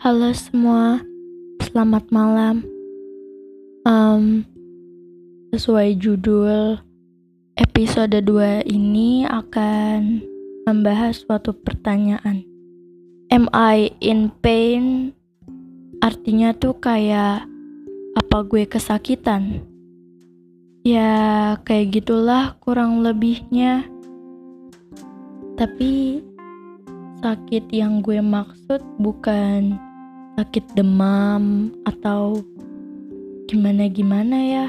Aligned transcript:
Halo 0.00 0.32
semua, 0.32 1.04
selamat 1.60 2.08
malam. 2.08 2.64
Um, 3.84 4.48
sesuai 5.52 6.00
judul 6.00 6.80
episode 7.60 8.16
2 8.16 8.64
ini 8.64 9.28
akan 9.28 10.24
membahas 10.64 11.20
suatu 11.20 11.52
pertanyaan. 11.52 12.40
Am 13.28 13.44
I 13.52 13.92
in 14.00 14.32
pain? 14.40 15.12
Artinya 16.00 16.56
tuh 16.56 16.80
kayak 16.80 17.44
apa 18.16 18.38
gue 18.48 18.64
kesakitan? 18.64 19.60
Ya 20.80 21.60
kayak 21.60 22.00
gitulah 22.00 22.56
kurang 22.64 23.04
lebihnya. 23.04 23.84
Tapi 25.60 26.24
sakit 27.20 27.68
yang 27.68 28.00
gue 28.00 28.24
maksud 28.24 28.80
bukan 28.96 29.89
sakit 30.40 30.72
demam 30.72 31.68
atau 31.84 32.40
gimana-gimana 33.44 34.36
ya. 34.40 34.68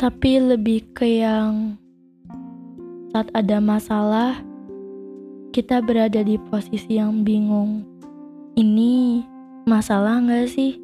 Tapi 0.00 0.40
lebih 0.40 0.88
ke 0.96 1.20
yang 1.20 1.76
saat 3.12 3.28
ada 3.36 3.60
masalah, 3.60 4.40
kita 5.52 5.84
berada 5.84 6.24
di 6.24 6.40
posisi 6.40 6.96
yang 6.96 7.20
bingung. 7.20 7.84
Ini 8.56 9.20
masalah 9.68 10.24
gak 10.24 10.48
sih? 10.48 10.80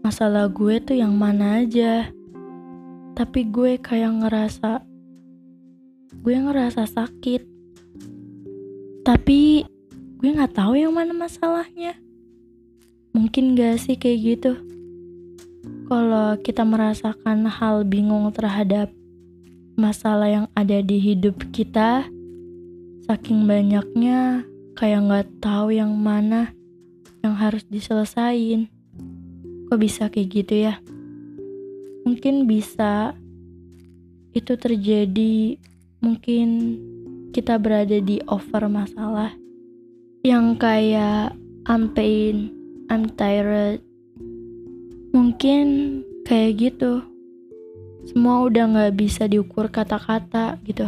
Masalah 0.00 0.48
gue 0.48 0.80
tuh 0.80 0.96
yang 0.96 1.12
mana 1.12 1.60
aja? 1.60 2.08
Tapi 3.12 3.44
gue 3.52 3.76
kayak 3.76 4.24
ngerasa, 4.24 4.80
gue 6.24 6.32
ngerasa 6.32 6.88
sakit 6.88 7.52
tapi 9.06 9.62
gue 10.18 10.28
nggak 10.34 10.58
tahu 10.58 10.74
yang 10.74 10.90
mana 10.90 11.14
masalahnya. 11.14 11.94
Mungkin 13.16 13.56
gak 13.56 13.80
sih 13.80 13.96
kayak 13.96 14.20
gitu? 14.20 14.52
Kalau 15.88 16.36
kita 16.44 16.68
merasakan 16.68 17.48
hal 17.48 17.88
bingung 17.88 18.28
terhadap 18.36 18.92
masalah 19.72 20.28
yang 20.28 20.46
ada 20.52 20.84
di 20.84 21.00
hidup 21.00 21.40
kita, 21.48 22.04
saking 23.08 23.48
banyaknya 23.48 24.44
kayak 24.76 25.00
nggak 25.08 25.26
tahu 25.40 25.72
yang 25.72 25.96
mana 25.96 26.52
yang 27.24 27.32
harus 27.32 27.64
diselesain. 27.72 28.68
Kok 29.72 29.80
bisa 29.80 30.12
kayak 30.12 30.28
gitu 30.28 30.54
ya? 30.68 30.76
Mungkin 32.04 32.44
bisa 32.44 33.16
itu 34.36 34.52
terjadi 34.60 35.56
mungkin 36.04 36.48
kita 37.32 37.56
berada 37.56 37.96
di 38.00 38.20
over 38.28 38.68
masalah 38.68 39.32
yang 40.20 40.56
kayak 40.60 41.32
I'm 41.64 41.92
pain, 41.92 42.55
I'm 42.86 43.10
tired. 43.18 43.82
Mungkin 45.10 45.66
kayak 46.22 46.52
gitu. 46.62 47.02
Semua 48.06 48.46
udah 48.46 48.70
gak 48.70 48.94
bisa 48.94 49.26
diukur 49.26 49.66
kata-kata 49.66 50.62
gitu. 50.62 50.86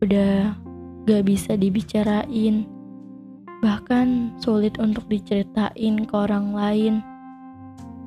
Udah 0.00 0.56
gak 1.04 1.22
bisa 1.28 1.60
dibicarain. 1.60 2.64
Bahkan 3.60 4.40
sulit 4.40 4.80
untuk 4.80 5.04
diceritain 5.12 6.08
ke 6.08 6.14
orang 6.16 6.56
lain. 6.56 6.94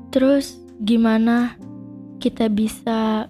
Terus 0.09 0.57
gimana 0.81 1.53
kita 2.17 2.49
bisa 2.49 3.29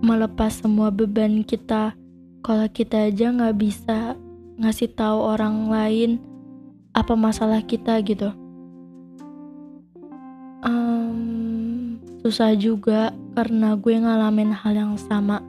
melepas 0.00 0.62
semua 0.62 0.88
beban 0.88 1.44
kita 1.44 1.92
kalau 2.40 2.64
kita 2.70 3.10
aja 3.10 3.34
nggak 3.34 3.56
bisa 3.58 4.14
ngasih 4.56 4.88
tahu 4.94 5.18
orang 5.20 5.68
lain 5.68 6.10
apa 6.94 7.18
masalah 7.18 7.60
kita 7.66 7.98
gitu 8.06 8.30
susah 12.28 12.52
juga 12.60 13.08
karena 13.32 13.72
gue 13.72 14.04
ngalamin 14.04 14.52
hal 14.52 14.76
yang 14.76 14.94
sama. 15.00 15.40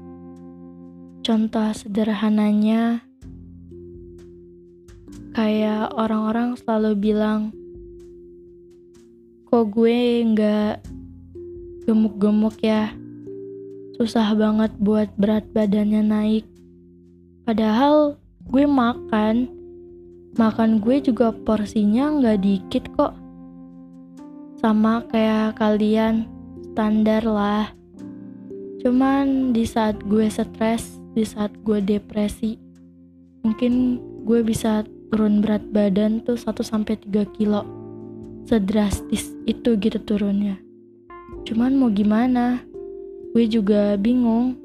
Contoh 1.20 1.76
sederhananya 1.76 3.04
kayak 5.36 5.92
orang-orang 5.92 6.56
selalu 6.56 6.96
bilang 6.96 7.52
kok 9.52 9.76
gue 9.76 10.24
nggak 10.24 10.80
gemuk-gemuk 11.84 12.56
ya? 12.64 12.96
Susah 14.00 14.32
banget 14.32 14.72
buat 14.80 15.12
berat 15.20 15.52
badannya 15.52 16.00
naik. 16.00 16.48
Padahal 17.44 18.16
gue 18.48 18.64
makan, 18.64 19.52
makan 20.40 20.80
gue 20.80 21.04
juga 21.04 21.36
porsinya 21.44 22.08
nggak 22.24 22.40
dikit 22.40 22.88
kok. 22.96 23.12
Sama 24.64 25.04
kayak 25.12 25.60
kalian, 25.60 26.39
standar 26.72 27.24
lah. 27.26 27.72
Cuman 28.80 29.52
di 29.52 29.68
saat 29.68 30.00
gue 30.08 30.30
stres, 30.32 31.02
di 31.14 31.28
saat 31.28 31.52
gue 31.68 31.84
depresi, 31.84 32.56
mungkin 33.44 34.00
gue 34.24 34.40
bisa 34.46 34.88
turun 35.12 35.44
berat 35.44 35.66
badan 35.74 36.24
tuh 36.24 36.38
1-3 36.40 37.10
kilo. 37.36 37.66
Sedrastis 38.48 39.30
itu 39.46 39.76
gitu 39.78 40.00
turunnya. 40.02 40.58
Cuman 41.44 41.76
mau 41.76 41.92
gimana? 41.92 42.64
Gue 43.36 43.46
juga 43.46 43.94
bingung 44.00 44.58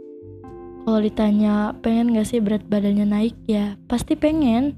kalau 0.85 1.01
ditanya 1.01 1.73
pengen 1.81 2.13
gak 2.13 2.29
sih 2.29 2.45
berat 2.45 2.65
badannya 2.69 3.09
naik 3.09 3.37
ya 3.49 3.81
pasti 3.89 4.15
pengen 4.21 4.77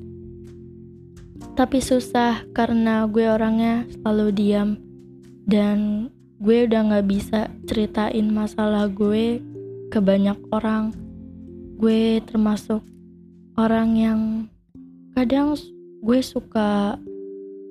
tapi 1.58 1.82
susah 1.82 2.46
karena 2.54 3.04
gue 3.10 3.26
orangnya 3.26 3.84
selalu 3.90 4.26
diam 4.32 4.68
dan 5.50 6.08
gue 6.36 6.68
udah 6.68 6.80
gak 6.92 7.06
bisa 7.08 7.48
ceritain 7.64 8.28
masalah 8.28 8.92
gue 8.92 9.40
ke 9.88 9.98
banyak 10.02 10.36
orang. 10.52 10.92
Gue 11.80 12.20
termasuk 12.28 12.84
orang 13.56 13.96
yang 13.96 14.20
kadang 15.16 15.56
gue 16.04 16.20
suka 16.20 17.00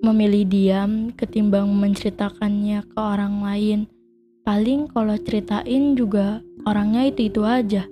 memilih 0.01 0.45
diam 0.49 1.13
ketimbang 1.13 1.69
menceritakannya 1.69 2.85
ke 2.89 2.97
orang 2.97 3.45
lain. 3.45 3.79
Paling 4.45 4.89
kalau 4.93 5.17
ceritain 5.17 5.93
juga 5.97 6.41
orangnya 6.65 7.09
itu-itu 7.09 7.45
aja. 7.45 7.85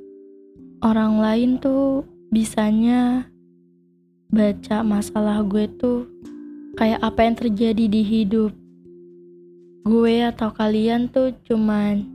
Orang 0.82 1.22
lain 1.22 1.58
tuh 1.62 2.06
bisanya 2.34 3.30
baca 4.34 4.82
masalah 4.82 5.46
gue 5.46 5.70
tuh 5.78 6.10
kayak 6.74 7.02
apa 7.06 7.20
yang 7.22 7.36
terjadi 7.38 7.86
di 7.86 8.02
hidup 8.02 8.63
gue 9.84 10.24
atau 10.24 10.50
kalian 10.56 11.12
tuh 11.12 11.36
cuman 11.44 12.08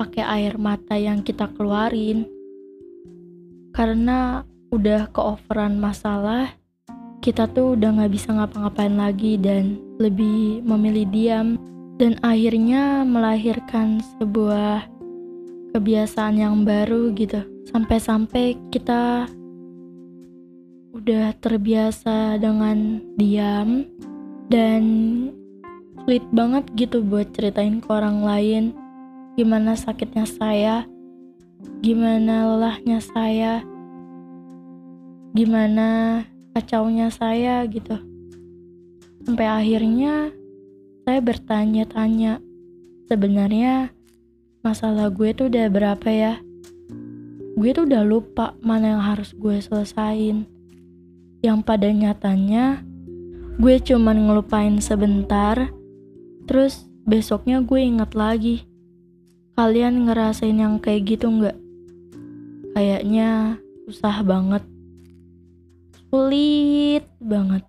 pakai 0.00 0.24
air 0.24 0.54
mata 0.56 0.96
yang 0.96 1.20
kita 1.20 1.48
keluarin. 1.52 2.24
Karena 3.72 4.44
udah 4.72 5.08
keoveran 5.12 5.76
masalah 5.76 6.52
kita 7.22 7.46
tuh 7.52 7.78
udah 7.78 8.02
nggak 8.02 8.12
bisa 8.12 8.34
ngapa-ngapain 8.34 8.98
lagi 8.98 9.38
dan 9.38 9.78
lebih 10.02 10.64
memilih 10.66 11.06
diam. 11.12 11.48
Dan 12.00 12.18
akhirnya 12.24 13.06
melahirkan 13.06 14.02
sebuah 14.18 14.90
kebiasaan 15.70 16.34
yang 16.34 16.66
baru 16.66 17.14
gitu. 17.14 17.46
Sampai-sampai 17.70 18.58
kita 18.74 19.30
udah 20.92 21.30
terbiasa 21.38 22.42
dengan 22.42 22.98
diam 23.14 23.86
dan 24.50 24.82
sulit 26.02 26.26
banget 26.34 26.66
gitu 26.74 26.98
buat 26.98 27.30
ceritain 27.30 27.78
ke 27.78 27.86
orang 27.86 28.26
lain. 28.26 28.64
Gimana 29.38 29.78
sakitnya 29.78 30.26
saya 30.26 30.82
gimana 31.78 32.46
lelahnya 32.50 32.98
saya 32.98 33.62
gimana 35.30 36.22
kacaunya 36.58 37.06
saya 37.08 37.62
gitu. 37.70 37.96
Sampai 39.22 39.46
akhirnya 39.46 40.34
saya 41.06 41.22
bertanya-tanya 41.22 42.42
sebenarnya 43.06 43.94
masalah 44.66 45.06
gue 45.08 45.30
tuh 45.32 45.46
udah 45.46 45.66
berapa 45.70 46.08
ya? 46.10 46.34
Gue 47.54 47.70
tuh 47.70 47.86
udah 47.86 48.02
lupa 48.02 48.58
mana 48.58 48.98
yang 48.98 49.02
harus 49.06 49.30
gue 49.38 49.62
selesain. 49.62 50.50
Yang 51.46 51.58
pada 51.62 51.88
nyatanya 51.94 52.82
gue 53.62 53.78
cuman 53.78 54.26
ngelupain 54.26 54.82
sebentar 54.82 55.70
terus 56.46 56.86
besoknya 57.02 57.62
gue 57.62 57.80
inget 57.82 58.12
lagi. 58.14 58.56
Kalian 59.52 60.08
ngerasain 60.08 60.56
yang 60.56 60.80
kayak 60.80 61.16
gitu 61.16 61.28
nggak? 61.28 61.56
Kayaknya 62.72 63.60
susah 63.84 64.24
banget. 64.24 64.64
Sulit 66.08 67.04
banget. 67.20 67.64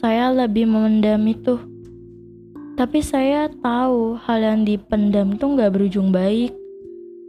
Saya 0.00 0.32
lebih 0.32 0.64
memendam 0.64 1.20
itu. 1.28 1.60
Tapi 2.76 3.04
saya 3.04 3.52
tahu 3.60 4.16
hal 4.16 4.40
yang 4.40 4.60
dipendam 4.64 5.36
tuh 5.36 5.60
gak 5.60 5.76
berujung 5.76 6.08
baik. 6.08 6.56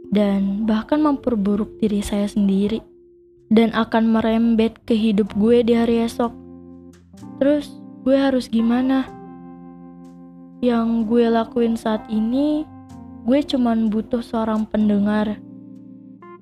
Dan 0.08 0.64
bahkan 0.64 1.04
memperburuk 1.04 1.76
diri 1.76 2.00
saya 2.00 2.24
sendiri. 2.24 2.80
Dan 3.52 3.76
akan 3.76 4.16
merembet 4.16 4.80
ke 4.88 4.96
hidup 4.96 5.36
gue 5.36 5.60
di 5.60 5.76
hari 5.76 6.08
esok. 6.08 6.32
Terus 7.36 7.81
gue 8.02 8.16
harus 8.18 8.50
gimana? 8.50 9.06
Yang 10.58 11.06
gue 11.06 11.24
lakuin 11.30 11.78
saat 11.78 12.02
ini, 12.10 12.66
gue 13.22 13.38
cuman 13.46 13.90
butuh 13.90 14.22
seorang 14.22 14.66
pendengar. 14.66 15.38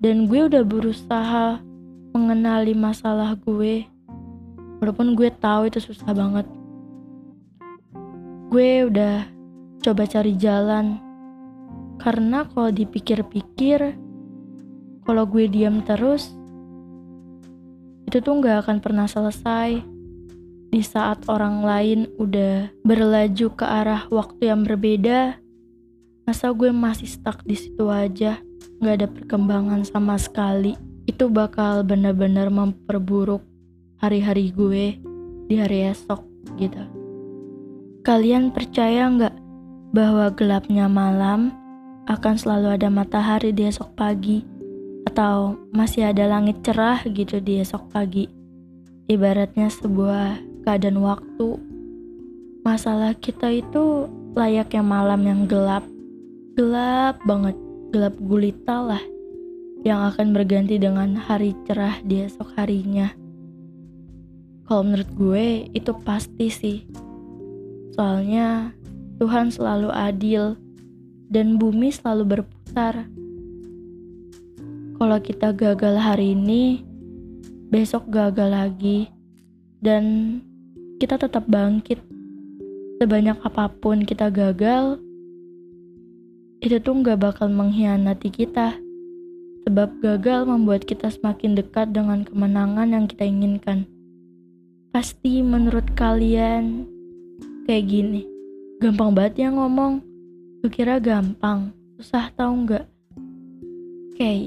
Dan 0.00 0.24
gue 0.24 0.48
udah 0.48 0.64
berusaha 0.64 1.60
mengenali 2.16 2.72
masalah 2.72 3.36
gue. 3.36 3.84
Walaupun 4.80 5.12
gue 5.12 5.28
tahu 5.28 5.68
itu 5.68 5.84
susah 5.84 6.16
banget. 6.16 6.48
Gue 8.48 8.88
udah 8.88 9.28
coba 9.84 10.08
cari 10.08 10.32
jalan. 10.40 10.96
Karena 12.00 12.48
kalau 12.48 12.72
dipikir-pikir, 12.72 13.92
kalau 15.04 15.28
gue 15.28 15.44
diam 15.44 15.84
terus, 15.84 16.32
itu 18.08 18.24
tuh 18.24 18.40
gak 18.40 18.64
akan 18.64 18.80
pernah 18.80 19.04
selesai. 19.04 19.99
Di 20.70 20.86
saat 20.86 21.26
orang 21.26 21.66
lain 21.66 22.06
udah 22.14 22.70
berlaju 22.86 23.46
ke 23.58 23.66
arah 23.66 24.06
waktu 24.06 24.54
yang 24.54 24.62
berbeda, 24.62 25.42
masa 26.22 26.54
gue 26.54 26.70
masih 26.70 27.10
stuck 27.10 27.42
di 27.42 27.58
situ 27.58 27.90
aja, 27.90 28.38
gak 28.78 28.94
ada 29.02 29.10
perkembangan 29.10 29.82
sama 29.82 30.14
sekali. 30.14 30.78
Itu 31.10 31.26
bakal 31.26 31.82
benar-benar 31.82 32.54
memperburuk 32.54 33.42
hari-hari 33.98 34.54
gue 34.54 34.94
di 35.50 35.58
hari 35.58 35.90
esok 35.90 36.22
gitu. 36.54 36.86
Kalian 38.06 38.54
percaya 38.54 39.10
nggak 39.10 39.34
bahwa 39.90 40.30
gelapnya 40.38 40.86
malam 40.86 41.50
akan 42.06 42.38
selalu 42.38 42.78
ada 42.78 42.88
matahari 42.88 43.50
di 43.50 43.66
esok 43.66 43.98
pagi 43.98 44.46
atau 45.02 45.58
masih 45.74 46.14
ada 46.14 46.30
langit 46.30 46.62
cerah 46.62 47.02
gitu 47.10 47.42
di 47.42 47.58
esok 47.58 47.90
pagi? 47.90 48.30
Ibaratnya 49.10 49.66
sebuah 49.66 50.49
keadaan 50.70 51.02
waktu. 51.02 51.58
Masalah 52.62 53.18
kita 53.18 53.50
itu 53.50 54.06
layaknya 54.38 54.86
malam 54.86 55.26
yang 55.26 55.42
gelap. 55.50 55.82
Gelap 56.54 57.18
banget, 57.26 57.58
gelap 57.90 58.14
gulita 58.22 58.78
lah. 58.78 59.02
Yang 59.82 60.14
akan 60.14 60.30
berganti 60.30 60.78
dengan 60.78 61.18
hari 61.18 61.58
cerah 61.66 61.98
di 62.06 62.22
esok 62.22 62.54
harinya. 62.54 63.10
Kalau 64.70 64.86
menurut 64.86 65.10
gue 65.18 65.66
itu 65.74 65.90
pasti 66.06 66.46
sih. 66.46 66.78
Soalnya 67.98 68.70
Tuhan 69.18 69.50
selalu 69.50 69.90
adil 69.90 70.54
dan 71.34 71.58
bumi 71.58 71.90
selalu 71.90 72.38
berputar. 72.38 73.10
Kalau 75.02 75.18
kita 75.18 75.50
gagal 75.50 75.98
hari 75.98 76.38
ini, 76.38 76.86
besok 77.74 78.06
gagal 78.06 78.52
lagi, 78.52 79.08
dan 79.80 80.38
kita 81.00 81.16
tetap 81.16 81.48
bangkit. 81.48 81.96
Sebanyak 83.00 83.40
apa 83.40 83.72
pun 83.72 84.04
kita 84.04 84.28
gagal, 84.28 85.00
itu 86.60 86.76
tuh 86.76 87.00
nggak 87.00 87.16
bakal 87.16 87.48
mengkhianati 87.48 88.28
kita. 88.28 88.76
Sebab 89.64 90.04
gagal 90.04 90.44
membuat 90.44 90.84
kita 90.84 91.08
semakin 91.08 91.56
dekat 91.56 91.96
dengan 91.96 92.28
kemenangan 92.28 92.92
yang 92.92 93.08
kita 93.08 93.24
inginkan. 93.24 93.88
Pasti 94.92 95.40
menurut 95.40 95.88
kalian 95.96 96.84
kayak 97.64 97.88
gini. 97.88 98.28
Gampang 98.84 99.16
banget 99.16 99.48
ya 99.48 99.48
ngomong. 99.56 100.04
Lu 100.60 100.68
kira 100.68 101.00
gampang, 101.00 101.72
susah 101.96 102.28
tau 102.36 102.52
nggak? 102.52 102.84
Oke, 104.12 104.20
okay. 104.20 104.40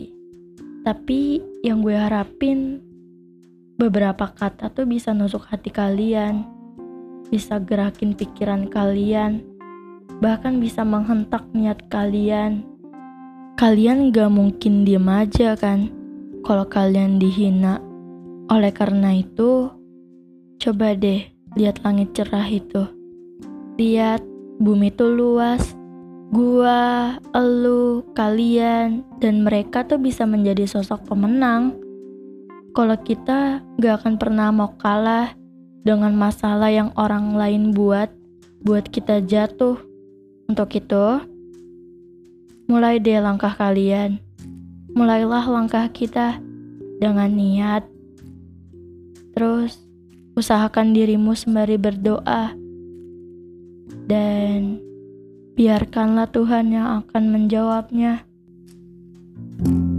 tapi 0.85 1.41
yang 1.65 1.81
gue 1.81 1.97
harapin 1.97 2.77
beberapa 3.77 4.29
kata 4.29 4.69
tuh 4.69 4.85
bisa 4.85 5.11
nusuk 5.13 5.49
hati 5.49 5.73
kalian, 5.73 6.45
bisa 7.29 7.57
gerakin 7.57 8.13
pikiran 8.13 8.69
kalian, 8.69 9.41
bahkan 10.21 10.61
bisa 10.61 10.85
menghentak 10.85 11.45
niat 11.57 11.81
kalian. 11.89 12.61
Kalian 13.57 14.09
gak 14.13 14.33
mungkin 14.33 14.81
diem 14.85 15.05
aja 15.09 15.53
kan 15.57 15.89
kalau 16.41 16.65
kalian 16.69 17.17
dihina. 17.17 17.81
Oleh 18.51 18.73
karena 18.75 19.15
itu, 19.15 19.71
coba 20.59 20.93
deh 20.93 21.25
lihat 21.55 21.81
langit 21.81 22.13
cerah 22.13 22.45
itu. 22.49 22.85
Lihat 23.77 24.21
bumi 24.61 24.93
tuh 24.93 25.13
luas. 25.13 25.77
Gua, 26.33 27.13
elu, 27.29 28.01
kalian, 28.17 29.05
dan 29.21 29.45
mereka 29.45 29.85
tuh 29.85 30.01
bisa 30.01 30.25
menjadi 30.25 30.65
sosok 30.65 31.05
pemenang 31.05 31.77
kalau 32.73 32.97
kita 32.97 33.61
gak 33.77 34.01
akan 34.01 34.17
pernah 34.17 34.49
mau 34.49 34.73
kalah 34.81 35.37
dengan 35.85 36.17
masalah 36.17 36.73
yang 36.73 36.89
orang 36.97 37.37
lain 37.37 37.69
buat, 37.71 38.09
buat 38.65 38.89
kita 38.89 39.21
jatuh. 39.23 39.77
Untuk 40.49 40.73
itu, 40.73 41.05
mulai 42.65 42.97
deh 42.97 43.21
langkah 43.21 43.53
kalian. 43.53 44.17
Mulailah 44.97 45.45
langkah 45.45 45.85
kita 45.93 46.41
dengan 46.97 47.29
niat. 47.29 47.85
Terus, 49.37 49.77
usahakan 50.33 50.97
dirimu 50.97 51.37
sembari 51.37 51.77
berdoa. 51.77 52.57
Dan 54.09 54.81
biarkanlah 55.53 56.25
Tuhan 56.33 56.73
yang 56.73 57.05
akan 57.05 57.23
menjawabnya. 57.29 58.25
thank 59.53 59.69
you 59.69 59.92